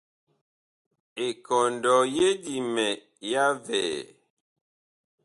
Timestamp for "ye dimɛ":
2.15-2.87